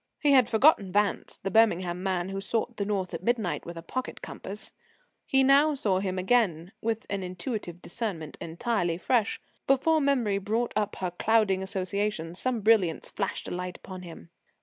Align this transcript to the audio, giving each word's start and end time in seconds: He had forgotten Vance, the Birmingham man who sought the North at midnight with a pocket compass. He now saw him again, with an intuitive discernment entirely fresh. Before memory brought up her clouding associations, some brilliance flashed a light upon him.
He 0.19 0.31
had 0.31 0.49
forgotten 0.49 0.91
Vance, 0.91 1.37
the 1.43 1.51
Birmingham 1.51 2.01
man 2.01 2.29
who 2.29 2.41
sought 2.41 2.77
the 2.77 2.85
North 2.85 3.13
at 3.13 3.21
midnight 3.21 3.67
with 3.67 3.77
a 3.77 3.83
pocket 3.83 4.23
compass. 4.23 4.73
He 5.27 5.43
now 5.43 5.75
saw 5.75 5.99
him 5.99 6.17
again, 6.17 6.71
with 6.81 7.05
an 7.11 7.21
intuitive 7.21 7.83
discernment 7.83 8.35
entirely 8.41 8.97
fresh. 8.97 9.39
Before 9.67 10.01
memory 10.01 10.39
brought 10.39 10.73
up 10.75 10.95
her 10.95 11.11
clouding 11.11 11.61
associations, 11.61 12.39
some 12.39 12.61
brilliance 12.61 13.11
flashed 13.11 13.47
a 13.47 13.51
light 13.51 13.77
upon 13.77 14.01
him. 14.01 14.31